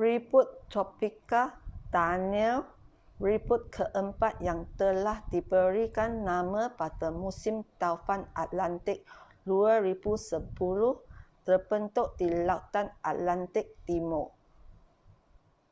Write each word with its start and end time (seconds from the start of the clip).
ribut 0.00 0.46
tropika 0.70 1.42
danielle 1.94 2.68
ribut 3.26 3.62
keempat 3.74 4.34
yang 4.48 4.60
telah 4.80 5.16
diberikan 5.32 6.10
nama 6.30 6.62
pada 6.80 7.08
musim 7.22 7.56
taufan 7.80 8.22
atlantik 8.42 8.98
2010 9.48 10.52
terbentuk 11.48 12.08
di 12.20 12.28
lautan 12.48 12.86
atlantik 13.10 13.66
timur 13.88 14.26